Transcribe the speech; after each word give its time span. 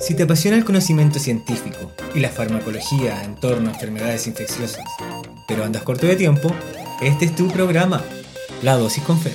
Si 0.00 0.14
te 0.14 0.22
apasiona 0.22 0.56
el 0.56 0.64
conocimiento 0.64 1.18
científico 1.18 1.92
y 2.14 2.20
la 2.20 2.28
farmacología 2.28 3.24
en 3.24 3.34
torno 3.36 3.68
a 3.68 3.72
enfermedades 3.72 4.26
infecciosas, 4.26 4.84
pero 5.46 5.64
andas 5.64 5.82
corto 5.82 6.06
de 6.06 6.16
tiempo, 6.16 6.50
este 7.00 7.26
es 7.26 7.34
tu 7.34 7.48
programa, 7.48 8.02
La 8.62 8.76
Dosis 8.76 9.02
con 9.02 9.18
Fer. 9.18 9.34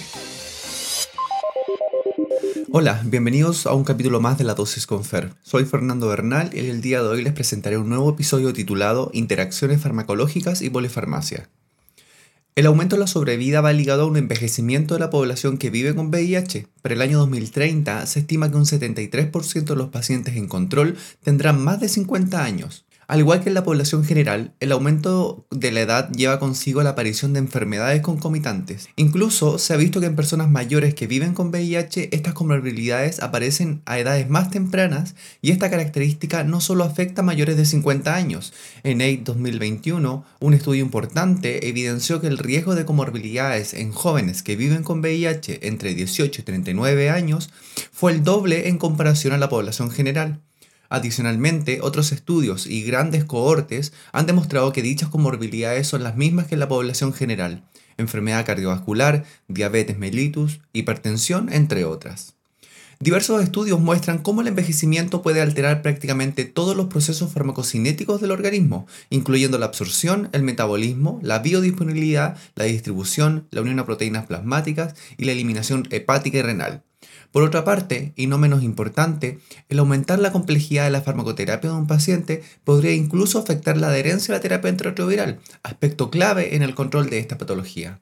Hola, 2.71 3.02
bienvenidos 3.05 3.68
a 3.68 3.73
un 3.73 3.84
capítulo 3.84 4.20
más 4.20 4.38
de 4.38 4.46
La 4.46 4.55
Dosis 4.55 4.88
con 4.88 5.04
Fer. 5.04 5.34
Soy 5.44 5.66
Fernando 5.66 6.07
Bernal 6.07 6.50
y 6.54 6.59
el 6.59 6.82
día 6.82 7.04
de 7.04 7.09
hoy 7.09 7.23
les 7.23 7.34
presentaré 7.34 7.77
un 7.77 7.89
nuevo 7.89 8.09
episodio 8.09 8.54
titulado 8.54 9.11
Interacciones 9.14 9.82
farmacológicas 9.82 10.61
y 10.61 10.70
polifarmacia. 10.70 11.50
El 12.56 12.68
aumento 12.68 12.96
de 12.96 13.00
la 13.00 13.08
sobrevida 13.08 13.62
va 13.62 13.74
ligado 13.74 14.04
a 14.04 14.06
un 14.06 14.16
envejecimiento 14.16 14.94
de 14.94 15.00
la 15.00 15.10
población 15.10 15.58
que 15.58 15.72
vive 15.72 15.96
con 15.96 16.10
VIH. 16.10 16.68
Para 16.84 16.94
el 16.94 17.02
año 17.02 17.18
2030 17.18 18.06
se 18.06 18.20
estima 18.20 18.52
que 18.52 18.58
un 18.58 18.66
73% 18.66 19.64
de 19.64 19.76
los 19.76 19.90
pacientes 19.90 20.36
en 20.36 20.48
control 20.48 20.96
tendrán 21.24 21.60
más 21.64 21.80
de 21.80 21.89
50 21.89 22.44
años. 22.44 22.86
Al 23.07 23.20
igual 23.20 23.42
que 23.42 23.50
en 23.50 23.56
la 23.56 23.64
población 23.64 24.04
general, 24.04 24.54
el 24.60 24.71
aumento 24.71 25.46
de 25.52 25.71
la 25.71 25.82
edad 25.82 26.10
lleva 26.11 26.39
consigo 26.39 26.84
la 26.84 26.92
aparición 26.92 27.34
de 27.34 27.39
enfermedades 27.39 28.02
concomitantes. 28.02 28.89
Incluso 28.96 29.57
se 29.60 29.74
ha 29.74 29.78
visto 29.78 30.00
que 30.00 30.06
en 30.06 30.16
personas 30.16 30.50
mayores 30.50 30.94
que 30.94 31.08
viven 31.08 31.34
con 31.34 31.50
VIH 31.50 32.09
estas 32.16 32.34
comorbilidades 32.34 33.22
aparecen 33.22 33.81
a 33.86 34.00
edades 34.00 34.30
más 34.30 34.50
tempranas 34.52 35.16
y 35.42 35.52
esta 35.52 35.70
característica 35.70 36.44
no 36.44 36.61
solo 36.61 36.84
afecta 36.84 37.22
a 37.22 37.25
mayores 37.25 37.58
de 37.58 37.66
50 37.66 38.16
años. 38.16 38.53
En 38.84 39.02
AIDS 39.02 39.23
2021, 39.25 40.25
un 40.39 40.53
estudio 40.53 40.83
importante 40.83 41.67
evidenció 41.67 42.22
que 42.22 42.28
el 42.28 42.38
riesgo 42.38 42.75
de 42.75 42.86
comorbilidades 42.86 43.73
en 43.73 43.92
jóvenes 43.92 44.44
que 44.44 44.56
viven 44.56 44.83
con 44.83 45.00
VIH 45.00 45.67
entre 45.67 45.94
18 45.94 46.42
y 46.42 46.44
39 46.44 47.09
años 47.09 47.50
fue 47.92 48.11
el 48.11 48.23
doble 48.23 48.67
en 48.67 48.78
comparación 48.78 49.33
a 49.33 49.38
la 49.38 49.50
población 49.50 49.92
general. 49.92 50.42
Adicionalmente, 50.94 51.80
otros 51.81 52.11
estudios 52.11 52.67
y 52.67 52.83
grandes 52.83 53.25
cohortes 53.25 53.94
han 54.11 54.27
demostrado 54.27 54.72
que 54.72 54.83
dichas 54.83 55.09
comorbilidades 55.09 55.88
son 55.88 56.03
las 56.03 56.16
mismas 56.16 56.45
que 56.45 56.53
en 56.53 56.59
la 56.59 56.67
población 56.67 57.13
general, 57.13 57.63
enfermedad 57.97 58.45
cardiovascular, 58.45 59.25
diabetes 59.47 59.97
mellitus, 59.97 60.59
hipertensión, 60.71 61.52
entre 61.52 61.86
otras. 61.86 62.36
Diversos 62.99 63.41
estudios 63.41 63.80
muestran 63.80 64.19
cómo 64.19 64.41
el 64.41 64.47
envejecimiento 64.49 65.23
puede 65.23 65.41
alterar 65.41 65.81
prácticamente 65.81 66.45
todos 66.45 66.77
los 66.77 66.89
procesos 66.89 67.33
farmacocinéticos 67.33 68.21
del 68.21 68.30
organismo, 68.30 68.86
incluyendo 69.09 69.58
la 69.58 69.66
absorción, 69.66 70.30
el 70.31 70.44
metabolismo, 70.44 71.19
la 71.23 71.39
biodisponibilidad, 71.39 72.38
la 72.53 72.66
distribución, 72.66 73.47
la 73.49 73.61
unión 73.61 73.80
a 73.80 73.86
proteínas 73.86 74.27
plasmáticas 74.27 74.94
y 75.17 75.25
la 75.25 75.31
eliminación 75.31 75.88
hepática 75.89 76.38
y 76.38 76.44
renal. 76.44 76.83
Por 77.34 77.42
otra 77.42 77.64
parte, 77.64 78.14
y 78.16 78.28
no 78.28 78.38
menos 78.38 78.62
importante, 78.62 79.39
el 79.67 79.80
aumentar 79.80 80.20
la 80.20 80.31
complejidad 80.31 80.84
de 80.84 80.92
la 80.92 81.02
farmacoterapia 81.02 81.72
de 81.72 81.76
un 81.76 81.88
paciente 81.88 82.44
podría 82.64 82.94
incluso 82.94 83.39
afectar 83.39 83.76
la 83.76 83.88
adherencia 83.88 84.36
a 84.36 84.38
la 84.38 84.42
terapia 84.42 84.70
antirretroviral, 84.70 85.39
aspecto 85.64 86.11
clave 86.11 86.56
en 86.56 86.61
el 86.61 86.76
control 86.76 87.09
de 87.09 87.17
esta 87.17 87.39
patología. 87.39 88.00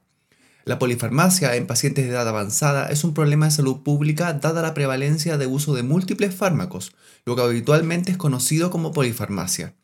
La 0.66 0.80
polifarmacia 0.80 1.56
en 1.56 1.66
pacientes 1.66 2.04
de 2.06 2.12
edad 2.12 2.28
avanzada 2.28 2.90
es 2.90 3.06
un 3.06 3.14
problema 3.14 3.46
de 3.46 3.54
salud 3.54 3.84
pública 3.84 4.34
dada 4.34 4.62
la 4.62 4.74
prevalencia 4.74 5.38
de 5.38 5.48
uso 5.48 5.74
de 5.76 5.84
múltiples 5.84 6.36
fármacos, 6.36 6.92
lo 7.26 7.38
que 7.38 7.42
habitualmente 7.42 8.12
es 8.12 8.18
conocido 8.18 8.70
como 8.70 8.92
polifarmacia. 8.92 9.76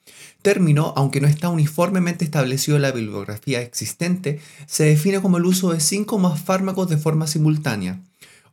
Término, 0.42 0.94
aunque 0.98 1.22
no 1.22 1.28
está 1.30 1.48
uniformemente 1.48 2.25
establecido 2.25 2.75
en 2.75 2.81
la 2.81 2.92
bibliografía 2.92 3.62
existente, 3.62 4.42
se 4.66 4.84
define 4.84 5.22
como 5.22 5.38
el 5.38 5.45
uso 5.45 5.72
de 5.72 5.80
cinco 5.80 6.20
más 6.20 6.42
fármacos 6.42 6.90
de 6.90 6.98
forma 6.98 7.28
simultánea. 7.28 8.02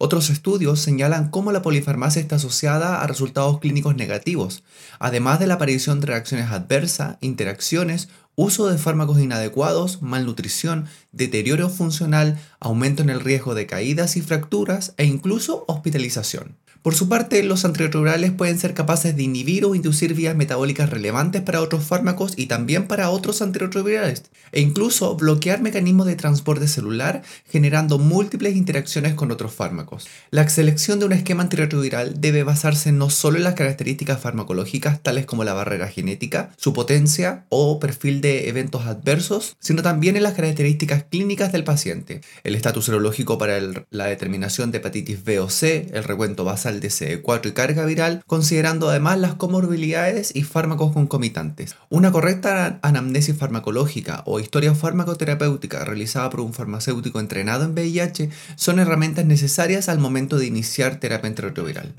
Otros 0.04 0.28
estudios 0.28 0.80
señalan 0.80 1.30
cómo 1.30 1.50
la 1.50 1.62
polifarmacia 1.62 2.20
está 2.20 2.36
asociada 2.36 3.00
a 3.00 3.06
resultados 3.06 3.58
clínicos 3.58 3.96
negativos, 3.96 4.62
además 4.98 5.40
de 5.40 5.46
la 5.46 5.54
aparición 5.54 6.00
de 6.00 6.08
reacciones 6.08 6.50
adversas, 6.50 7.16
interacciones, 7.22 8.10
uso 8.34 8.68
de 8.68 8.76
fármacos 8.76 9.18
inadecuados, 9.18 10.02
malnutrición, 10.02 10.88
deterioro 11.12 11.70
funcional, 11.70 12.38
aumento 12.60 13.02
en 13.02 13.08
el 13.08 13.20
riesgo 13.20 13.54
de 13.54 13.64
caídas 13.64 14.18
y 14.18 14.20
fracturas 14.20 14.92
e 14.98 15.06
incluso 15.06 15.64
hospitalización. 15.68 16.58
Por 16.84 16.94
su 16.94 17.08
parte, 17.08 17.42
los 17.42 17.64
antirretrovirales 17.64 18.32
pueden 18.32 18.58
ser 18.58 18.74
capaces 18.74 19.16
de 19.16 19.22
inhibir 19.22 19.64
o 19.64 19.74
inducir 19.74 20.12
vías 20.12 20.36
metabólicas 20.36 20.90
relevantes 20.90 21.40
para 21.40 21.62
otros 21.62 21.82
fármacos 21.82 22.34
y 22.36 22.44
también 22.44 22.86
para 22.86 23.08
otros 23.08 23.40
antirretrovirales, 23.40 24.24
e 24.52 24.60
incluso 24.60 25.16
bloquear 25.16 25.62
mecanismos 25.62 26.06
de 26.06 26.14
transporte 26.14 26.68
celular 26.68 27.22
generando 27.48 27.98
múltiples 27.98 28.54
interacciones 28.54 29.14
con 29.14 29.30
otros 29.30 29.54
fármacos. 29.54 30.08
La 30.30 30.46
selección 30.46 30.98
de 30.98 31.06
un 31.06 31.14
esquema 31.14 31.44
antirretroviral 31.44 32.20
debe 32.20 32.42
basarse 32.42 32.92
no 32.92 33.08
solo 33.08 33.38
en 33.38 33.44
las 33.44 33.54
características 33.54 34.20
farmacológicas 34.20 35.02
tales 35.02 35.24
como 35.24 35.42
la 35.42 35.54
barrera 35.54 35.88
genética, 35.88 36.50
su 36.58 36.74
potencia 36.74 37.46
o 37.48 37.80
perfil 37.80 38.20
de 38.20 38.50
eventos 38.50 38.84
adversos, 38.84 39.56
sino 39.58 39.80
también 39.80 40.18
en 40.18 40.22
las 40.22 40.34
características 40.34 41.04
clínicas 41.04 41.50
del 41.50 41.64
paciente, 41.64 42.20
el 42.42 42.54
estatus 42.54 42.84
serológico 42.84 43.38
para 43.38 43.58
la 43.88 44.04
determinación 44.04 44.70
de 44.70 44.76
hepatitis 44.76 45.24
B 45.24 45.40
o 45.40 45.48
C, 45.48 45.88
el 45.94 46.04
recuento 46.04 46.44
basal 46.44 46.73
de 46.80 46.88
CD4 46.88 47.48
y 47.48 47.52
carga 47.52 47.84
viral, 47.84 48.22
considerando 48.26 48.88
además 48.88 49.18
las 49.18 49.34
comorbilidades 49.34 50.34
y 50.34 50.42
fármacos 50.42 50.92
concomitantes. 50.92 51.76
Una 51.90 52.12
correcta 52.12 52.78
anamnesis 52.82 53.36
farmacológica 53.36 54.22
o 54.26 54.40
historia 54.40 54.74
farmacoterapéutica 54.74 55.84
realizada 55.84 56.30
por 56.30 56.40
un 56.40 56.52
farmacéutico 56.52 57.20
entrenado 57.20 57.64
en 57.64 57.72
VIH 57.72 58.30
son 58.56 58.78
herramientas 58.78 59.24
necesarias 59.26 59.88
al 59.88 59.98
momento 59.98 60.38
de 60.38 60.46
iniciar 60.46 61.00
terapia 61.00 61.28
antirretroviral. 61.28 61.94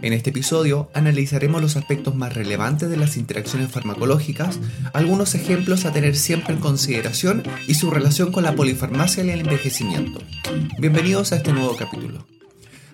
En 0.00 0.12
este 0.12 0.30
episodio 0.30 0.90
analizaremos 0.94 1.60
los 1.60 1.76
aspectos 1.76 2.14
más 2.14 2.32
relevantes 2.32 2.88
de 2.88 2.96
las 2.96 3.16
interacciones 3.16 3.70
farmacológicas, 3.70 4.60
algunos 4.92 5.34
ejemplos 5.34 5.84
a 5.84 5.92
tener 5.92 6.16
siempre 6.16 6.54
en 6.54 6.60
consideración 6.60 7.42
y 7.66 7.74
su 7.74 7.90
relación 7.90 8.30
con 8.30 8.44
la 8.44 8.54
polifarmacia 8.54 9.24
y 9.24 9.30
el 9.30 9.40
envejecimiento. 9.40 10.20
Bienvenidos 10.78 11.32
a 11.32 11.36
este 11.36 11.52
nuevo 11.52 11.74
capítulo. 11.76 12.37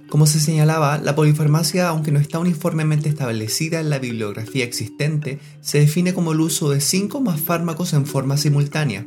Como 0.09 0.27
se 0.27 0.39
señalaba, 0.39 0.99
la 0.99 1.17
polifarmacia, 1.17 1.89
aunque 1.89 2.13
no 2.13 2.21
está 2.21 2.39
uniformemente 2.39 3.09
establecida 3.09 3.81
en 3.81 3.91
la 3.91 3.99
bibliografía 3.99 4.65
existente, 4.65 5.41
se 5.61 5.81
define 5.81 6.15
como 6.15 6.33
el 6.33 6.41
uso 6.41 6.71
de 6.71 6.81
cinco 6.81 7.21
más 7.21 7.41
fármacos 7.41 7.93
en 7.95 8.07
forma 8.07 8.37
simultánea. 8.37 9.07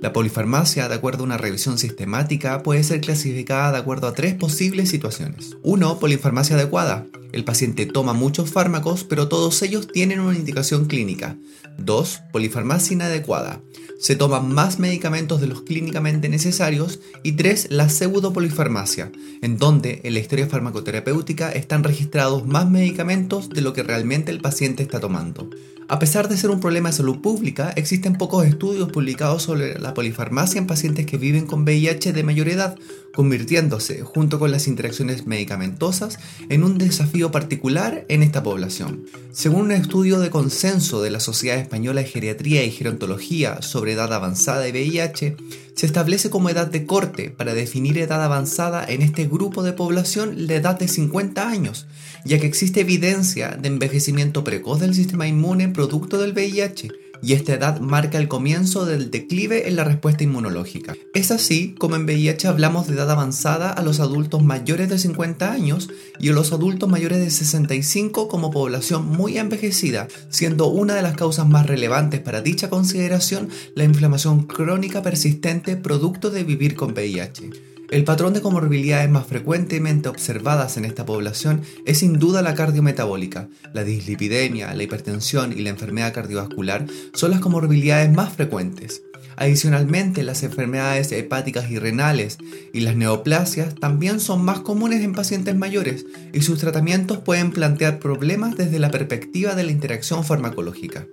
La 0.00 0.12
polifarmacia, 0.12 0.88
de 0.88 0.94
acuerdo 0.94 1.22
a 1.22 1.26
una 1.26 1.38
revisión 1.38 1.78
sistemática, 1.78 2.62
puede 2.62 2.84
ser 2.84 3.00
clasificada 3.00 3.72
de 3.72 3.78
acuerdo 3.78 4.06
a 4.06 4.12
tres 4.12 4.34
posibles 4.34 4.90
situaciones. 4.90 5.56
1. 5.62 5.98
Polifarmacia 5.98 6.56
adecuada. 6.56 7.06
El 7.32 7.44
paciente 7.44 7.86
toma 7.86 8.12
muchos 8.12 8.50
fármacos, 8.50 9.04
pero 9.04 9.28
todos 9.28 9.60
ellos 9.62 9.88
tienen 9.88 10.20
una 10.20 10.36
indicación 10.36 10.86
clínica. 10.86 11.36
2. 11.78 12.20
Polifarmacia 12.32 12.94
inadecuada 12.94 13.60
se 13.98 14.16
toman 14.16 14.52
más 14.52 14.78
medicamentos 14.78 15.40
de 15.40 15.46
los 15.46 15.62
clínicamente 15.62 16.28
necesarios 16.28 17.00
y 17.22 17.32
3. 17.32 17.68
La 17.70 17.88
pseudopolifarmacia, 17.88 19.10
en 19.40 19.58
donde 19.58 20.00
en 20.04 20.14
la 20.14 20.20
historia 20.20 20.46
farmacoterapéutica 20.46 21.50
están 21.52 21.82
registrados 21.82 22.46
más 22.46 22.68
medicamentos 22.68 23.48
de 23.48 23.62
lo 23.62 23.72
que 23.72 23.82
realmente 23.82 24.30
el 24.32 24.40
paciente 24.40 24.82
está 24.82 25.00
tomando. 25.00 25.48
A 25.88 26.00
pesar 26.00 26.28
de 26.28 26.36
ser 26.36 26.50
un 26.50 26.58
problema 26.58 26.88
de 26.88 26.96
salud 26.96 27.20
pública, 27.20 27.72
existen 27.76 28.18
pocos 28.18 28.44
estudios 28.44 28.90
publicados 28.90 29.44
sobre 29.44 29.78
la 29.78 29.94
polifarmacia 29.94 30.58
en 30.58 30.66
pacientes 30.66 31.06
que 31.06 31.16
viven 31.16 31.46
con 31.46 31.62
VIH 31.62 32.12
de 32.12 32.24
mayor 32.24 32.48
edad, 32.48 32.76
convirtiéndose, 33.16 34.02
junto 34.02 34.38
con 34.38 34.50
las 34.50 34.68
interacciones 34.68 35.26
medicamentosas, 35.26 36.18
en 36.50 36.62
un 36.62 36.76
desafío 36.76 37.32
particular 37.32 38.04
en 38.10 38.22
esta 38.22 38.42
población. 38.42 39.06
Según 39.32 39.62
un 39.62 39.72
estudio 39.72 40.20
de 40.20 40.28
consenso 40.28 41.00
de 41.00 41.10
la 41.10 41.18
Sociedad 41.18 41.58
Española 41.58 42.02
de 42.02 42.08
Geriatría 42.08 42.62
y 42.62 42.70
Gerontología 42.70 43.62
sobre 43.62 43.92
edad 43.92 44.12
avanzada 44.12 44.68
y 44.68 44.72
VIH, 44.72 45.36
se 45.74 45.86
establece 45.86 46.28
como 46.28 46.50
edad 46.50 46.66
de 46.66 46.84
corte 46.84 47.30
para 47.30 47.54
definir 47.54 47.96
edad 47.96 48.22
avanzada 48.22 48.84
en 48.86 49.00
este 49.00 49.26
grupo 49.26 49.62
de 49.62 49.72
población 49.72 50.46
la 50.46 50.54
edad 50.54 50.78
de 50.78 50.86
50 50.86 51.48
años, 51.48 51.86
ya 52.26 52.38
que 52.38 52.46
existe 52.46 52.82
evidencia 52.82 53.56
de 53.56 53.68
envejecimiento 53.68 54.44
precoz 54.44 54.78
del 54.78 54.94
sistema 54.94 55.26
inmune 55.26 55.70
producto 55.70 56.18
del 56.18 56.32
VIH 56.32 57.05
y 57.22 57.32
esta 57.32 57.54
edad 57.54 57.80
marca 57.80 58.18
el 58.18 58.28
comienzo 58.28 58.86
del 58.86 59.10
declive 59.10 59.68
en 59.68 59.76
la 59.76 59.84
respuesta 59.84 60.24
inmunológica. 60.24 60.94
Es 61.14 61.30
así 61.30 61.74
como 61.78 61.96
en 61.96 62.04
VIH 62.04 62.48
hablamos 62.48 62.86
de 62.86 62.94
edad 62.94 63.10
avanzada 63.10 63.70
a 63.70 63.82
los 63.82 64.00
adultos 64.00 64.42
mayores 64.42 64.88
de 64.88 64.98
50 64.98 65.52
años 65.52 65.88
y 66.18 66.30
a 66.30 66.32
los 66.32 66.52
adultos 66.52 66.88
mayores 66.88 67.18
de 67.18 67.30
65 67.30 68.28
como 68.28 68.50
población 68.50 69.06
muy 69.06 69.38
envejecida, 69.38 70.08
siendo 70.30 70.66
una 70.68 70.94
de 70.94 71.02
las 71.02 71.16
causas 71.16 71.48
más 71.48 71.66
relevantes 71.66 72.20
para 72.20 72.42
dicha 72.42 72.70
consideración 72.70 73.48
la 73.74 73.84
inflamación 73.84 74.46
crónica 74.46 75.02
persistente 75.02 75.76
producto 75.76 76.30
de 76.30 76.44
vivir 76.44 76.74
con 76.76 76.92
VIH. 76.92 77.75
El 77.88 78.02
patrón 78.02 78.34
de 78.34 78.40
comorbilidades 78.40 79.08
más 79.08 79.26
frecuentemente 79.26 80.08
observadas 80.08 80.76
en 80.76 80.84
esta 80.84 81.06
población 81.06 81.62
es 81.84 81.98
sin 81.98 82.18
duda 82.18 82.42
la 82.42 82.56
cardiometabólica. 82.56 83.48
La 83.74 83.84
dislipidemia, 83.84 84.74
la 84.74 84.82
hipertensión 84.82 85.52
y 85.52 85.62
la 85.62 85.70
enfermedad 85.70 86.12
cardiovascular 86.12 86.86
son 87.14 87.30
las 87.30 87.38
comorbilidades 87.38 88.10
más 88.10 88.32
frecuentes. 88.32 89.02
Adicionalmente, 89.36 90.24
las 90.24 90.42
enfermedades 90.42 91.12
hepáticas 91.12 91.70
y 91.70 91.78
renales 91.78 92.38
y 92.72 92.80
las 92.80 92.96
neoplasias 92.96 93.76
también 93.76 94.18
son 94.18 94.44
más 94.44 94.60
comunes 94.60 95.02
en 95.02 95.12
pacientes 95.12 95.54
mayores 95.54 96.06
y 96.32 96.40
sus 96.40 96.58
tratamientos 96.58 97.18
pueden 97.18 97.52
plantear 97.52 98.00
problemas 98.00 98.56
desde 98.56 98.80
la 98.80 98.90
perspectiva 98.90 99.54
de 99.54 99.62
la 99.62 99.72
interacción 99.72 100.24
farmacológica. 100.24 101.06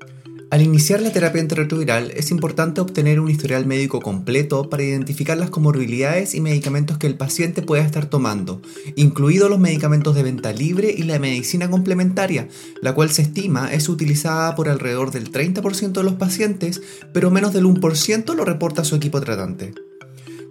Al 0.50 0.62
iniciar 0.62 1.02
la 1.02 1.12
terapia 1.12 1.42
antirretroviral 1.42 2.12
es 2.12 2.32
importante 2.32 2.82
obtener 2.82 3.20
un 3.20 3.30
historial 3.30 3.66
médico 3.66 4.02
completo 4.02 4.70
para 4.70 4.84
identificar 4.84 5.38
las 5.38 5.50
comorbilidades 5.50 6.36
y 6.36 6.42
medicamentos 6.42 6.98
que 6.98 7.08
el 7.08 7.18
paciente 7.18 7.62
pueda 7.62 7.84
estar 7.84 8.06
tomando, 8.06 8.62
incluidos 8.96 9.50
los 9.50 9.60
medicamentos 9.60 10.16
de 10.16 10.24
venta 10.24 10.54
libre 10.54 10.94
y 10.96 11.04
la 11.04 11.20
medicina 11.20 11.70
complementaria, 11.70 12.48
la 12.82 12.94
cual 12.94 13.10
se 13.10 13.24
estima 13.24 13.74
es 13.74 13.90
utilizada 13.90 14.56
por 14.56 14.70
alrededor 14.70 15.12
del 15.12 15.32
30% 15.32 15.92
de 15.94 16.04
los 16.04 16.14
pacientes, 16.14 16.82
pero 17.14 17.32
menos 17.32 17.54
del 17.54 17.66
1% 17.66 18.36
lo 18.36 18.46
reporta 18.46 18.84
su 18.84 18.96
equipo 18.96 19.22
tratante. 19.22 19.74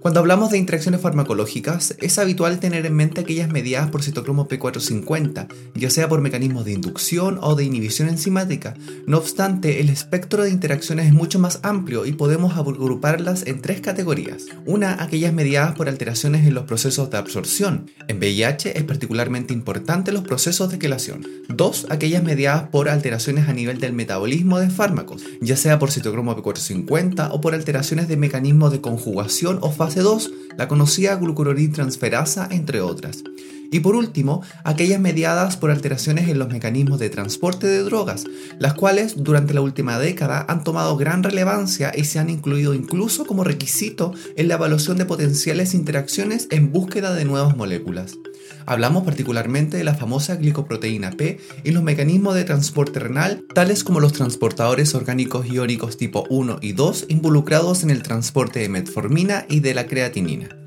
Cuando 0.03 0.19
hablamos 0.19 0.51
de 0.51 0.59
interacciones 0.59 1.01
farmacológicas, 1.01 1.95
es 2.01 2.19
habitual 2.19 2.59
tener 2.59 2.85
en 2.85 2.93
mente 2.93 3.21
aquellas 3.21 3.49
mediadas 3.53 3.89
por 3.89 4.03
citocromo 4.03 4.49
P450, 4.49 5.47
ya 5.77 5.91
sea 5.91 6.09
por 6.09 6.21
mecanismos 6.21 6.65
de 6.65 6.73
inducción 6.73 7.39
o 7.41 7.55
de 7.55 7.63
inhibición 7.63 8.09
enzimática. 8.09 8.75
No 9.07 9.19
obstante, 9.19 9.81
el 9.81 9.89
espectro 9.91 10.43
de 10.43 10.51
interacciones 10.51 11.07
es 11.07 11.13
mucho 11.13 11.39
más 11.39 11.61
amplio 11.63 12.05
y 12.05 12.15
podemos 12.15 12.57
agruparlas 12.57 13.47
en 13.47 13.63
tres 13.63 13.81
categorías. 13.81 14.47
Una, 14.67 15.01
aquellas 15.01 15.33
mediadas 15.33 15.77
por 15.77 15.89
alteraciones 15.89 16.49
en 16.49 16.55
los 16.55 16.65
procesos 16.65 17.09
de 17.11 17.19
absorción. 17.19 17.89
En 18.09 18.19
VIH 18.19 18.77
es 18.77 18.83
particularmente 18.83 19.55
importante 19.55 20.11
los 20.11 20.25
procesos 20.25 20.73
de 20.73 20.81
quelación. 20.81 21.25
Dos, 21.49 21.87
aquellas 21.91 22.25
mediadas 22.25 22.71
por 22.71 22.89
alteraciones 22.89 23.49
a 23.49 23.53
nivel 23.53 23.79
del 23.79 23.93
metabolismo 23.93 24.59
de 24.59 24.69
fármacos, 24.69 25.23
ya 25.41 25.57
sea 25.57 25.79
por 25.79 25.93
citocromo 25.93 26.37
P450 26.37 27.29
o 27.31 27.41
por 27.41 27.55
alteraciones 27.55 28.09
de 28.09 28.17
mecanismos 28.17 28.73
de 28.73 28.81
conjugación 28.81 29.61
o 29.61 29.71
fase 29.71 29.92
2, 30.01 30.33
la 30.57 30.69
conocida 30.69 31.17
glucuronidtransferasa, 31.17 32.49
entre 32.51 32.81
otras. 32.81 33.25
Y 33.73 33.81
por 33.81 33.97
último, 33.97 34.43
aquellas 34.65 35.01
mediadas 35.01 35.57
por 35.57 35.71
alteraciones 35.71 36.29
en 36.29 36.39
los 36.39 36.51
mecanismos 36.51 37.01
de 37.01 37.09
transporte 37.09 37.67
de 37.67 37.83
drogas, 37.83 38.25
las 38.59 38.75
cuales 38.75 39.15
durante 39.17 39.55
la 39.55 39.63
última 39.63 39.99
década 39.99 40.45
han 40.47 40.63
tomado 40.63 40.99
gran 40.99 41.23
relevancia 41.23 41.91
y 41.97 42.05
se 42.05 42.19
han 42.19 42.29
incluido 42.29 42.75
incluso 42.75 43.25
como 43.25 43.45
requisito 43.45 44.13
en 44.37 44.49
la 44.49 44.55
evaluación 44.55 44.99
de 44.99 45.07
potenciales 45.07 45.73
interacciones 45.73 46.49
en 46.51 46.71
búsqueda 46.71 47.15
de 47.15 47.25
nuevas 47.25 47.57
moléculas. 47.57 48.19
Hablamos 48.67 49.05
particularmente 49.05 49.79
de 49.79 49.85
la 49.85 49.95
famosa 49.95 50.37
glicoproteína 50.37 51.13
P 51.13 51.41
y 51.65 51.71
los 51.71 51.83
mecanismos 51.83 52.35
de 52.35 52.45
transporte 52.45 53.01
renal, 53.01 53.45
tales 53.55 53.85
como 53.85 54.01
los 54.01 54.13
transportadores 54.13 54.95
orgánicos 54.95 55.47
iónicos 55.47 55.97
tipo 55.97 56.27
1 56.29 56.59
y 56.61 56.73
2 56.73 57.07
involucrados 57.09 57.83
en 57.85 57.91
el 57.91 58.03
transporte 58.03 58.61
de 58.61 58.69
metformina 58.69 59.47
y 59.49 59.61
de 59.61 59.73
la 59.73 59.87
creatinina. 59.87 60.62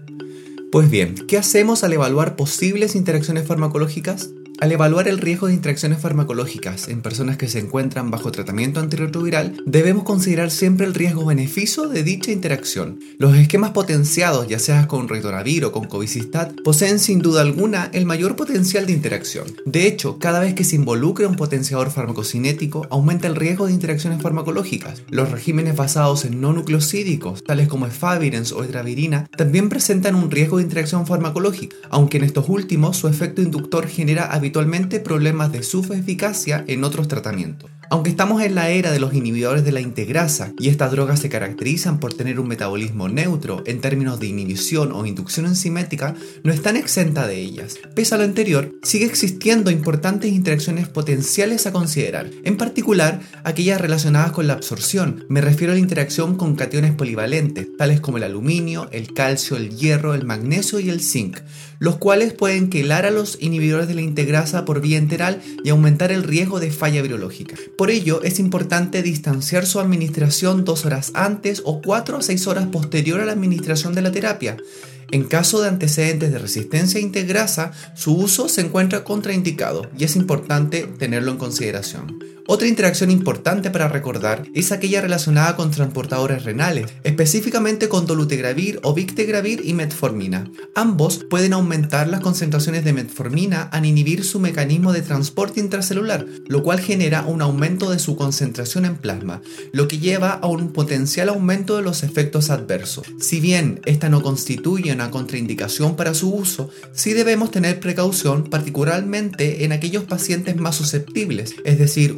Pues 0.76 0.90
bien, 0.90 1.16
¿qué 1.30 1.38
hacemos 1.38 1.86
al 1.86 1.94
evaluar 1.94 2.36
posibles 2.36 2.96
interacciones 2.96 3.48
farmacológicas? 3.48 4.32
Al 4.62 4.72
evaluar 4.72 5.10
el 5.10 5.18
riesgo 5.18 5.48
de 5.48 5.54
interacciones 5.54 6.00
farmacológicas 6.00 6.88
en 6.88 7.02
personas 7.02 7.36
que 7.36 7.50
se 7.50 7.60
encuentran 7.60 8.10
bajo 8.10 8.32
tratamiento 8.32 8.80
antirretroviral, 8.80 9.62
debemos 9.66 10.06
considerar 10.06 10.50
siempre 10.50 10.86
el 10.86 10.94
riesgo-beneficio 10.94 11.90
de 11.90 12.04
dicha 12.04 12.32
interacción. 12.32 13.00
Los 13.18 13.36
esquemas 13.36 13.72
potenciados, 13.72 14.48
ya 14.48 14.58
sea 14.58 14.88
con 14.88 15.10
ritonavir 15.10 15.66
o 15.66 15.74
con 15.74 15.86
covicistat, 15.86 16.54
poseen 16.64 17.00
sin 17.00 17.20
duda 17.20 17.42
alguna 17.42 17.90
el 17.92 18.06
mayor 18.06 18.38
potencial 18.38 18.86
de 18.86 18.94
interacción. 18.94 19.46
De 19.66 19.88
hecho, 19.88 20.20
cada 20.20 20.40
vez 20.40 20.54
que 20.54 20.64
se 20.64 20.78
involucra 20.78 21.28
un 21.28 21.36
potenciador 21.36 21.92
farmacocinético, 21.92 22.88
aumenta 22.90 23.28
el 23.28 23.36
riesgo 23.36 23.68
de 23.68 23.74
interacciones 23.74 24.22
farmacológicas. 24.22 25.02
Los 25.10 25.32
regímenes 25.32 25.76
basados 25.76 26.24
en 26.24 26.40
no 26.40 26.54
nucleosídicos, 26.54 27.44
tales 27.44 27.68
como 27.68 27.88
efavirenz 27.88 28.54
o 28.54 28.64
etravirina, 28.64 29.28
también 29.36 29.68
presentan 29.68 30.16
un 30.16 30.32
riesgo 30.32 30.58
de 30.58 30.64
interacción 30.64 31.06
farmacológica, 31.06 31.76
aunque 31.90 32.18
en 32.18 32.24
estos 32.24 32.48
últimos 32.48 32.96
su 32.96 33.10
efecto 33.10 33.42
inductor 33.42 33.88
genera 33.88 34.32
habitualmente 34.46 35.00
problemas 35.00 35.52
de 35.52 35.64
su 35.64 35.82
eficacia 35.92 36.64
en 36.68 36.84
otros 36.84 37.08
tratamientos. 37.08 37.72
Aunque 37.90 38.10
estamos 38.10 38.42
en 38.42 38.56
la 38.56 38.70
era 38.70 38.92
de 38.92 39.00
los 39.00 39.14
inhibidores 39.14 39.64
de 39.64 39.72
la 39.72 39.82
integrasa 39.82 40.54
y 40.58 40.70
estas 40.70 40.92
drogas 40.92 41.20
se 41.20 41.30
caracterizan 41.30 42.00
por 42.00 42.14
tener 42.14 42.40
un 42.40 42.48
metabolismo 42.48 43.10
neutro 43.10 43.64
en 43.66 43.82
términos 43.82 44.20
de 44.20 44.28
inhibición 44.28 44.92
o 44.92 45.06
inducción 45.06 45.46
enzimática, 45.46 46.16
no 46.44 46.52
están 46.52 46.78
exenta 46.78 47.28
de 47.28 47.40
ellas. 47.40 47.78
Pese 47.96 48.16
a 48.16 48.18
lo 48.18 48.24
anterior, 48.24 48.72
sigue 48.84 49.06
existiendo 49.06 49.72
importantes 49.72 50.32
interacciones 50.32 50.88
potenciales 50.88 51.68
a 51.68 51.72
considerar, 51.72 52.30
en 52.44 52.58
particular 52.58 53.22
aquellas 53.44 53.80
relacionadas 53.80 54.32
con 54.32 54.48
la 54.48 54.54
absorción. 54.54 55.26
Me 55.30 55.42
refiero 55.42 55.74
a 55.74 55.76
la 55.76 55.82
interacción 55.82 56.36
con 56.36 56.56
cationes 56.56 56.94
polivalentes, 56.94 57.68
tales 57.78 58.02
como 58.02 58.18
el 58.18 58.24
aluminio, 58.24 58.90
el 58.92 59.14
calcio, 59.14 59.58
el 59.58 59.76
hierro, 59.76 60.14
el 60.14 60.26
magnesio 60.26 60.80
y 60.80 60.90
el 60.90 61.02
zinc, 61.02 61.40
los 61.80 61.98
cuales 61.98 62.34
pueden 62.34 62.70
quelar 62.70 63.06
a 63.06 63.12
los 63.12 63.38
inhibidores 63.42 63.88
de 63.88 63.96
la 63.96 64.02
integrasa 64.02 64.66
por 64.66 64.82
vía 64.82 64.98
enteral 64.98 65.42
y 65.64 65.70
aumentar 65.70 66.12
el 66.12 66.24
riesgo 66.24 66.60
de 66.60 66.72
falla 66.72 67.02
virológica. 67.02 67.56
Por 67.78 67.92
ello, 67.92 68.24
es 68.24 68.40
importante 68.40 69.02
distanciar 69.02 69.66
su 69.66 69.80
administración 69.80 70.64
dos 70.64 70.86
horas 70.86 71.12
antes 71.14 71.62
o 71.66 71.82
cuatro 71.82 72.18
a 72.18 72.22
seis 72.22 72.48
horas 72.48 72.68
posterior 72.68 73.20
a 73.20 73.26
la 73.26 73.34
administración 73.34 73.94
de 73.94 74.02
la 74.02 74.12
terapia. 74.12 74.56
En 75.12 75.26
caso 75.26 75.62
de 75.62 75.68
antecedentes 75.68 76.32
de 76.32 76.40
resistencia 76.40 77.00
a 77.00 77.04
integrasa, 77.04 77.72
su 77.96 78.16
uso 78.16 78.48
se 78.48 78.62
encuentra 78.62 79.04
contraindicado 79.04 79.90
y 79.98 80.06
es 80.06 80.16
importante 80.16 80.84
tenerlo 80.84 81.32
en 81.32 81.38
consideración. 81.38 82.35
Otra 82.48 82.68
interacción 82.68 83.10
importante 83.10 83.72
para 83.72 83.88
recordar 83.88 84.44
es 84.54 84.72
aquella 84.72 85.02
relacionada 85.02 85.56
con 85.56 85.72
transportadores 85.72 86.44
renales, 86.44 86.86
específicamente 87.04 87.90
con 87.90 88.06
dolutegravir 88.06 88.80
o 88.84 88.94
victegravir 88.94 89.62
y 89.66 89.74
metformina. 89.74 90.52
Ambos 90.76 91.26
pueden 91.28 91.54
aumentar 91.54 92.08
las 92.08 92.20
concentraciones 92.20 92.84
de 92.86 92.94
metformina 92.94 93.64
al 93.64 93.88
inhibir 93.88 94.24
su 94.24 94.40
mecanismo 94.40 94.94
de 94.94 95.02
transporte 95.02 95.60
intracelular, 95.60 96.28
lo 96.48 96.62
cual 96.62 96.80
genera 96.80 97.26
un 97.26 97.42
aumento 97.42 97.90
de 97.90 97.98
su 97.98 98.16
concentración 98.16 98.86
en 98.86 98.98
plasma, 98.98 99.42
lo 99.72 99.88
que 99.88 99.98
lleva 99.98 100.34
a 100.34 100.46
un 100.46 100.72
potencial 100.72 101.30
aumento 101.30 101.78
de 101.78 101.82
los 101.82 102.04
efectos 102.04 102.52
adversos. 102.52 103.08
Si 103.20 103.40
bien 103.40 103.82
esta 103.86 104.10
no 104.10 104.22
constituye 104.22 104.94
una 104.94 105.10
contraindicación 105.10 105.96
para 105.96 106.14
su 106.14 106.32
uso, 106.32 106.70
sí 106.94 107.14
debemos 107.14 107.50
tener 107.50 107.80
precaución 107.80 108.44
particularmente 108.44 109.66
en 109.66 109.72
aquellos 109.72 110.04
pacientes 110.04 110.58
más 110.58 110.76
susceptibles, 110.76 111.56
es 111.64 111.80
decir, 111.80 112.14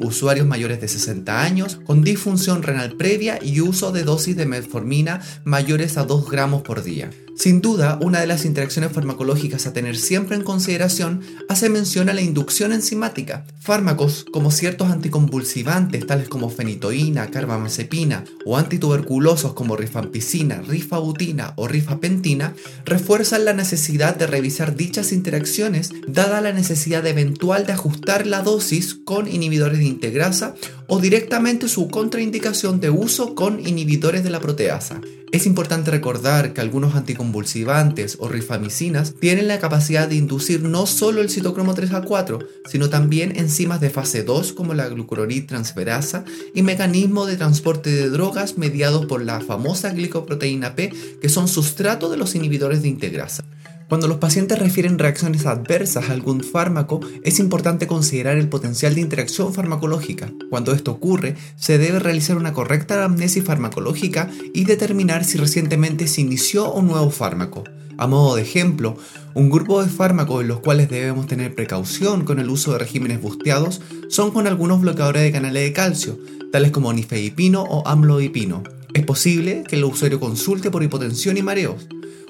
mayores 0.45 0.81
de 0.81 0.87
60 0.87 1.41
años 1.41 1.79
con 1.85 2.03
disfunción 2.03 2.63
renal 2.63 2.95
previa 2.97 3.39
y 3.41 3.61
uso 3.61 3.91
de 3.91 4.03
dosis 4.03 4.35
de 4.35 4.45
metformina 4.45 5.21
mayores 5.43 5.97
a 5.97 6.03
2 6.03 6.29
gramos 6.29 6.61
por 6.61 6.83
día. 6.83 7.09
Sin 7.37 7.61
duda, 7.61 7.99
una 8.01 8.19
de 8.19 8.25
las 8.25 8.45
interacciones 8.45 8.91
farmacológicas 8.91 9.67
a 9.67 9.73
tener 9.73 9.95
siempre 9.95 10.35
en 10.35 10.43
consideración 10.43 11.21
hace 11.47 11.69
mención 11.69 12.09
a 12.09 12.13
la 12.15 12.21
inducción 12.21 12.73
enzimática. 12.73 13.45
Fármacos 13.59 14.25
como 14.33 14.49
ciertos 14.49 14.89
anticonvulsivantes 14.89 16.07
tales 16.07 16.29
como 16.29 16.49
fenitoína, 16.49 17.29
carbamazepina 17.29 18.23
o 18.43 18.57
antituberculosos 18.57 19.53
como 19.53 19.77
rifampicina, 19.77 20.63
rifabutina 20.67 21.53
o 21.57 21.67
rifapentina 21.67 22.55
refuerzan 22.85 23.45
la 23.45 23.53
necesidad 23.53 24.15
de 24.15 24.25
revisar 24.25 24.75
dichas 24.75 25.11
interacciones 25.11 25.91
dada 26.07 26.41
la 26.41 26.53
necesidad 26.53 27.05
eventual 27.05 27.67
de 27.67 27.73
ajustar 27.73 28.25
la 28.25 28.41
dosis 28.41 28.95
con 28.95 29.27
inhibidores 29.27 29.77
de 29.77 29.85
integrasa 29.85 30.55
o 30.87 30.99
directamente 30.99 31.67
su 31.67 31.87
contraindicación 31.89 32.79
de 32.79 32.89
uso 32.89 33.35
con 33.35 33.59
inhibidores 33.59 34.23
de 34.23 34.31
la 34.31 34.39
proteasa. 34.39 35.01
Es 35.33 35.45
importante 35.45 35.91
recordar 35.91 36.53
que 36.53 36.61
algunos 36.61 36.95
anticonvulsivantes 36.95 38.15
o 38.21 38.29
rifamicinas 38.29 39.13
tienen 39.19 39.49
la 39.49 39.59
capacidad 39.59 40.07
de 40.07 40.15
inducir 40.15 40.63
no 40.63 40.85
solo 40.85 41.21
el 41.21 41.29
citocromo 41.29 41.75
3A4, 41.75 42.47
sino 42.65 42.89
también 42.89 43.35
enzimas 43.35 43.81
de 43.81 43.89
fase 43.89 44.23
2 44.23 44.53
como 44.53 44.73
la 44.73 44.87
glucuronidtransferasa 44.87 46.23
y 46.55 46.61
mecanismos 46.61 47.27
de 47.27 47.35
transporte 47.35 47.89
de 47.89 48.09
drogas 48.09 48.57
mediados 48.57 49.05
por 49.05 49.21
la 49.21 49.41
famosa 49.41 49.91
glicoproteína 49.91 50.75
P 50.75 50.93
que 51.21 51.27
son 51.27 51.49
sustrato 51.49 52.09
de 52.09 52.15
los 52.15 52.33
inhibidores 52.33 52.81
de 52.81 52.87
integrasa. 52.87 53.43
Cuando 53.87 54.09
los 54.09 54.17
pacientes 54.17 54.59
refieren 54.59 54.99
reacciones 54.99 55.45
adversas 55.45 56.09
a 56.09 56.11
algún 56.11 56.43
fármaco, 56.43 56.99
es 57.23 57.39
importante 57.39 57.87
considerar 57.87 58.37
el 58.37 58.49
potencial 58.49 58.93
de 58.95 59.01
interacción 59.01 59.53
farmacológica. 59.53 60.29
Cuando 60.49 60.73
esto 60.73 60.91
ocurre, 60.91 61.35
se 61.55 61.77
debe 61.77 61.99
realizar 61.99 62.35
una 62.35 62.51
correcta 62.51 62.95
anamnesis 62.95 63.45
farmacológica 63.45 64.29
y 64.53 64.65
determinar 64.65 65.23
si 65.23 65.37
recientemente 65.37 66.07
se 66.07 66.19
inició 66.19 66.73
un 66.73 66.87
nuevo 66.87 67.09
fármaco. 67.11 67.63
A 67.97 68.07
modo 68.07 68.35
de 68.35 68.41
ejemplo, 68.41 68.97
un 69.33 69.49
grupo 69.49 69.81
de 69.81 69.89
fármacos 69.89 70.41
en 70.41 70.49
los 70.49 70.59
cuales 70.59 70.89
debemos 70.89 71.25
tener 71.25 71.55
precaución 71.55 72.25
con 72.25 72.39
el 72.39 72.49
uso 72.49 72.73
de 72.73 72.79
regímenes 72.79 73.21
busteados 73.21 73.81
son 74.09 74.31
con 74.31 74.47
algunos 74.47 74.81
bloqueadores 74.81 75.23
de 75.23 75.31
canales 75.31 75.63
de 75.63 75.71
calcio, 75.71 76.19
tales 76.51 76.71
como 76.71 76.91
nifedipino 76.91 77.63
o 77.63 77.87
amlodipino. 77.87 78.63
Es 78.93 79.05
posible 79.05 79.63
que 79.65 79.77
el 79.77 79.85
usuario 79.85 80.19
consulte 80.19 80.71
por 80.71 80.83
hipotensión 80.83 81.37
y 81.37 81.41
mareos. 81.41 81.87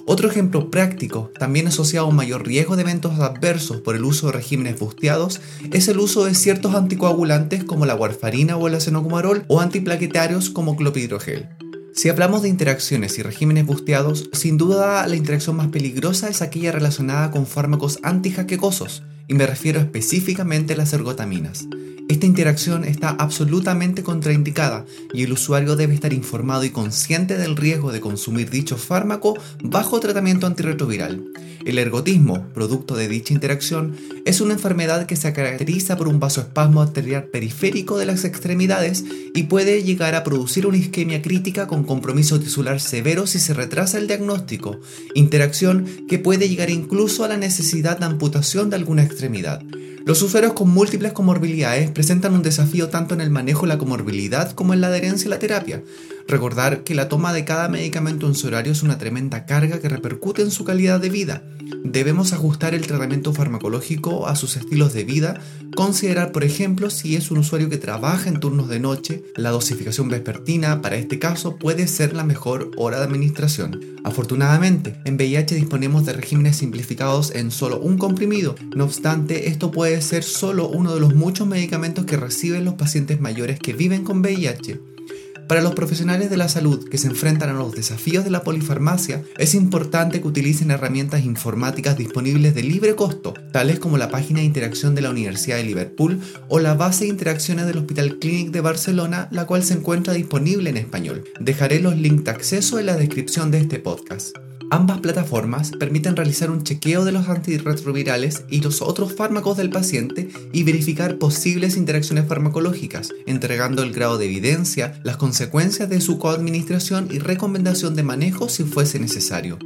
Otro 0.09 0.29
ejemplo 0.29 0.71
práctico, 0.71 1.33
también 1.37 1.67
asociado 1.67 2.05
a 2.05 2.09
un 2.09 2.15
mayor 2.15 2.47
riesgo 2.47 2.77
de 2.77 2.83
eventos 2.83 3.19
adversos 3.19 3.81
por 3.81 3.93
el 3.93 4.05
uso 4.05 4.27
de 4.27 4.31
regímenes 4.31 4.79
busteados, 4.79 5.41
es 5.73 5.89
el 5.89 5.99
uso 5.99 6.23
de 6.23 6.33
ciertos 6.33 6.75
anticoagulantes 6.75 7.65
como 7.65 7.85
la 7.85 7.93
warfarina 7.93 8.55
o 8.55 8.69
el 8.69 8.75
acenocumarol 8.75 9.43
o 9.49 9.59
antiplaquetarios 9.59 10.49
como 10.49 10.77
clopidogrel. 10.77 11.49
Si 11.93 12.07
hablamos 12.07 12.41
de 12.41 12.47
interacciones 12.47 13.19
y 13.19 13.21
regímenes 13.21 13.65
busteados, 13.65 14.29
sin 14.31 14.57
duda 14.57 15.05
la 15.07 15.15
interacción 15.17 15.57
más 15.57 15.67
peligrosa 15.67 16.29
es 16.29 16.41
aquella 16.41 16.71
relacionada 16.71 17.29
con 17.29 17.45
fármacos 17.45 17.99
antijaquecosos, 18.01 19.03
y 19.27 19.33
me 19.33 19.45
refiero 19.45 19.81
específicamente 19.81 20.75
a 20.75 20.77
las 20.77 20.93
ergotaminas. 20.93 21.67
Esta 22.09 22.25
interacción 22.25 22.85
está 22.85 23.09
absolutamente 23.09 24.01
contraindicada 24.01 24.85
y 25.13 25.23
el 25.23 25.33
usuario 25.33 25.75
debe 25.75 25.93
estar 25.93 26.13
informado 26.13 26.63
y 26.63 26.69
consciente 26.69 27.37
del 27.37 27.57
riesgo 27.57 27.91
de 27.91 27.99
consumir 27.99 28.49
dicho 28.49 28.77
fármaco 28.77 29.37
bajo 29.61 29.99
tratamiento 29.99 30.47
antirretroviral. 30.47 31.25
El 31.65 31.77
ergotismo, 31.79 32.47
producto 32.53 32.95
de 32.95 33.09
dicha 33.09 33.33
interacción, 33.33 33.97
es 34.23 34.39
una 34.39 34.53
enfermedad 34.53 35.05
que 35.05 35.17
se 35.17 35.33
caracteriza 35.33 35.97
por 35.97 36.07
un 36.07 36.17
vasoespasmo 36.21 36.81
arterial 36.81 37.25
periférico 37.25 37.97
de 37.97 38.05
las 38.05 38.23
extremidades 38.23 39.03
y 39.35 39.43
puede 39.43 39.83
llegar 39.83 40.15
a 40.15 40.23
producir 40.23 40.65
una 40.65 40.77
isquemia 40.77 41.21
crítica 41.21 41.67
con 41.67 41.83
compromiso 41.83 42.39
tisular 42.39 42.79
severo 42.79 43.27
si 43.27 43.39
se 43.39 43.53
retrasa 43.53 43.97
el 43.97 44.07
diagnóstico, 44.07 44.79
interacción 45.13 45.85
que 46.07 46.19
puede 46.19 46.47
llegar 46.47 46.69
incluso 46.69 47.25
a 47.25 47.27
la 47.27 47.35
necesidad 47.35 47.99
de 47.99 48.05
amputación 48.05 48.69
de 48.69 48.77
alguna 48.77 49.03
extremidad. 49.03 49.61
Los 50.07 50.21
usuarios 50.21 50.53
con 50.53 50.69
múltiples 50.69 51.11
comorbilidades 51.11 51.91
presentan 51.91 52.33
un 52.33 52.41
desafío 52.41 52.87
tanto 52.87 53.13
en 53.13 53.19
el 53.19 53.29
manejo 53.29 53.63
de 53.63 53.73
la 53.73 53.77
comorbilidad 53.77 54.53
como 54.53 54.73
en 54.73 54.79
la 54.79 54.87
adherencia 54.87 55.27
a 55.27 55.31
la 55.31 55.39
terapia. 55.39 55.83
Recordar 56.27 56.83
que 56.83 56.93
la 56.93 57.07
toma 57.07 57.31
de 57.31 57.45
cada 57.45 57.69
medicamento 57.69 58.27
en 58.27 58.35
su 58.35 58.47
horario 58.47 58.73
es 58.73 58.83
una 58.83 58.97
tremenda 58.97 59.45
carga 59.45 59.79
que 59.79 59.87
repercute 59.87 60.41
en 60.41 60.51
su 60.51 60.65
calidad 60.65 60.99
de 60.99 61.09
vida. 61.09 61.43
Debemos 61.85 62.33
ajustar 62.33 62.75
el 62.75 62.85
tratamiento 62.85 63.33
farmacológico 63.33 64.27
a 64.27 64.35
sus 64.35 64.57
estilos 64.57 64.93
de 64.93 65.05
vida, 65.05 65.39
considerar 65.73 66.33
por 66.33 66.43
ejemplo 66.43 66.89
si 66.89 67.15
es 67.15 67.31
un 67.31 67.37
usuario 67.37 67.69
que 67.69 67.77
trabaja 67.77 68.27
en 68.27 68.41
turnos 68.41 68.67
de 68.67 68.81
noche, 68.81 69.23
la 69.37 69.51
dosificación 69.51 70.09
vespertina 70.09 70.81
para 70.81 70.97
este 70.97 71.17
caso 71.17 71.55
puede 71.55 71.87
ser 71.87 72.13
la 72.13 72.25
mejor 72.25 72.71
hora 72.75 72.97
de 72.97 73.05
administración. 73.05 73.79
Afortunadamente, 74.03 74.95
en 75.05 75.15
VIH 75.15 75.55
disponemos 75.55 76.05
de 76.05 76.13
regímenes 76.13 76.57
simplificados 76.57 77.33
en 77.35 77.51
solo 77.51 77.79
un 77.79 77.97
comprimido, 77.97 78.55
no 78.75 78.83
obstante 78.83 79.47
esto 79.47 79.71
puede 79.71 80.01
ser 80.01 80.23
solo 80.23 80.67
uno 80.67 80.93
de 80.93 80.99
los 80.99 81.15
muchos 81.15 81.47
medicamentos 81.47 82.03
que 82.03 82.17
reciben 82.17 82.65
los 82.65 82.73
pacientes 82.73 83.21
mayores 83.21 83.59
que 83.59 83.71
viven 83.71 84.03
con 84.03 84.19
VIH. 84.19 84.97
Para 85.47 85.61
los 85.61 85.75
profesionales 85.75 86.29
de 86.29 86.35
la 86.35 86.49
salud 86.49 86.89
que 86.89 86.97
se 86.97 87.07
enfrentan 87.07 87.49
a 87.49 87.53
los 87.53 87.73
desafíos 87.73 88.25
de 88.25 88.29
la 88.29 88.43
polifarmacia, 88.43 89.23
es 89.37 89.55
importante 89.55 90.19
que 90.19 90.27
utilicen 90.27 90.71
herramientas 90.71 91.23
informáticas 91.23 91.97
disponibles 91.97 92.53
de 92.53 92.63
libre 92.63 92.95
costo, 92.95 93.33
tales 93.53 93.79
como 93.79 93.97
la 93.97 94.09
página 94.09 94.41
de 94.41 94.45
interacción 94.45 94.93
de 94.93 95.01
la 95.01 95.09
Universidad 95.09 95.55
de 95.55 95.63
Liverpool 95.63 96.19
o 96.49 96.59
la 96.59 96.73
base 96.73 97.05
de 97.05 97.11
interacciones 97.11 97.65
del 97.65 97.77
Hospital 97.77 98.19
Clínic 98.19 98.51
de 98.51 98.61
Barcelona, 98.61 99.29
la 99.31 99.45
cual 99.45 99.63
se 99.63 99.75
encuentra 99.75 100.13
disponible 100.13 100.69
en 100.69 100.77
español. 100.77 101.23
Dejaré 101.39 101.79
los 101.79 101.95
links 101.95 102.25
de 102.25 102.31
acceso 102.31 102.77
en 102.77 102.87
la 102.87 102.97
descripción 102.97 103.49
de 103.49 103.59
este 103.59 103.79
podcast. 103.79 104.35
Ambas 104.69 104.99
plataformas 104.99 105.71
permiten 105.79 106.17
realizar 106.17 106.51
un 106.51 106.63
chequeo 106.63 107.05
de 107.05 107.13
los 107.13 107.29
antirretrovirales 107.29 108.43
y 108.49 108.59
los 108.59 108.81
otros 108.81 109.13
fármacos 109.13 109.55
del 109.55 109.69
paciente 109.69 110.29
y 110.51 110.63
verificar 110.63 111.17
posibles 111.17 111.77
interacciones 111.77 112.27
farmacológicas, 112.27 113.13
entregando 113.25 113.81
el 113.81 113.93
grado 113.93 114.17
de 114.17 114.25
evidencia, 114.25 114.99
las 115.03 115.15
consecuencias 115.15 115.89
de 115.89 116.01
su 116.01 116.19
coadministración 116.19 117.07
y 117.11 117.19
recomendación 117.19 117.95
de 117.95 118.03
manejo 118.03 118.49
si 118.49 118.65
fuese 118.65 118.99
necesario. 118.99 119.57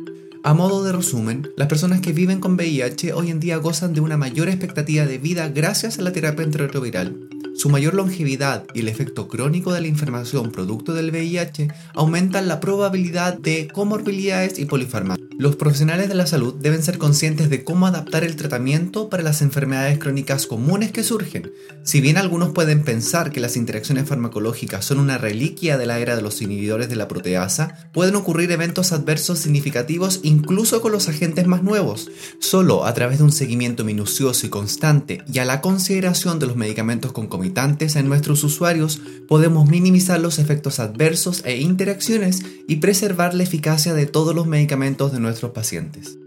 A 0.43 0.53
modo 0.53 0.83
de 0.83 0.91
resumen, 0.91 1.49
las 1.55 1.67
personas 1.67 2.01
que 2.01 2.13
viven 2.13 2.39
con 2.39 2.53
VIH 2.53 3.13
hoy 3.13 3.31
en 3.31 3.39
día 3.39 3.57
gozan 3.57 3.93
de 3.93 4.01
una 4.01 4.17
mayor 4.17 4.49
expectativa 4.49 5.05
de 5.05 5.17
vida 5.17 5.49
gracias 5.49 5.97
a 5.97 6.03
la 6.03 6.11
terapia 6.11 6.45
antirretroviral. 6.45 7.27
Su 7.55 7.69
mayor 7.69 7.93
longevidad 7.93 8.65
y 8.73 8.79
el 8.79 8.87
efecto 8.87 9.27
crónico 9.27 9.73
de 9.73 9.81
la 9.81 9.87
inflamación 9.87 10.51
producto 10.51 10.93
del 10.93 11.11
VIH 11.11 11.67
aumentan 11.93 12.47
la 12.47 12.59
probabilidad 12.59 13.37
de 13.37 13.67
comorbilidades 13.67 14.57
y 14.57 14.65
polifarmacia. 14.65 15.30
Los 15.41 15.55
profesionales 15.55 16.07
de 16.07 16.13
la 16.13 16.27
salud 16.27 16.53
deben 16.53 16.83
ser 16.83 16.99
conscientes 16.99 17.49
de 17.49 17.63
cómo 17.63 17.87
adaptar 17.87 18.23
el 18.23 18.35
tratamiento 18.35 19.09
para 19.09 19.23
las 19.23 19.41
enfermedades 19.41 19.97
crónicas 19.97 20.45
comunes 20.45 20.91
que 20.91 21.01
surgen. 21.01 21.51
Si 21.83 21.99
bien 21.99 22.17
algunos 22.17 22.51
pueden 22.51 22.83
pensar 22.83 23.31
que 23.31 23.39
las 23.39 23.57
interacciones 23.57 24.07
farmacológicas 24.07 24.85
son 24.85 24.99
una 24.99 25.17
reliquia 25.17 25.79
de 25.79 25.87
la 25.87 25.97
era 25.97 26.15
de 26.15 26.21
los 26.21 26.43
inhibidores 26.43 26.89
de 26.89 26.95
la 26.95 27.07
proteasa, 27.07 27.89
pueden 27.91 28.15
ocurrir 28.17 28.51
eventos 28.51 28.91
adversos 28.91 29.39
significativos 29.39 30.19
incluso 30.21 30.79
con 30.79 30.91
los 30.91 31.09
agentes 31.09 31.47
más 31.47 31.63
nuevos. 31.63 32.11
Solo 32.37 32.85
a 32.85 32.93
través 32.93 33.17
de 33.17 33.23
un 33.23 33.31
seguimiento 33.31 33.83
minucioso 33.83 34.45
y 34.45 34.49
constante 34.49 35.23
y 35.33 35.39
a 35.39 35.45
la 35.45 35.59
consideración 35.61 36.37
de 36.37 36.45
los 36.45 36.55
medicamentos 36.55 37.13
concomitantes 37.13 37.95
en 37.95 38.07
nuestros 38.07 38.43
usuarios 38.43 39.01
podemos 39.27 39.67
minimizar 39.67 40.19
los 40.19 40.37
efectos 40.37 40.79
adversos 40.79 41.41
e 41.45 41.57
interacciones 41.57 42.43
y 42.67 42.75
preservar 42.75 43.33
la 43.33 43.41
eficacia 43.41 43.95
de 43.95 44.05
todos 44.05 44.35
los 44.35 44.45
medicamentos 44.45 45.11
de 45.11 45.30
nuestros 45.31 45.51
pacientes. 45.51 46.17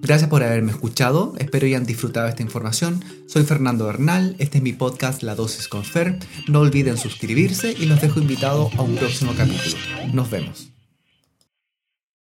Gracias 0.00 0.28
por 0.28 0.42
haberme 0.42 0.70
escuchado, 0.70 1.32
espero 1.38 1.66
hayan 1.66 1.86
disfrutado 1.86 2.28
esta 2.28 2.42
información. 2.42 3.02
Soy 3.26 3.44
Fernando 3.44 3.86
Bernal, 3.86 4.36
este 4.38 4.58
es 4.58 4.62
mi 4.62 4.74
podcast 4.74 5.22
La 5.22 5.34
Dosis 5.34 5.66
con 5.66 5.82
Fer. 5.82 6.18
No 6.46 6.60
olviden 6.60 6.98
suscribirse 6.98 7.72
y 7.72 7.86
los 7.86 8.02
dejo 8.02 8.20
invitados 8.20 8.74
a 8.74 8.82
un 8.82 8.96
próximo 8.96 9.32
capítulo. 9.34 9.78
Nos 10.12 10.28
vemos. 10.28 10.73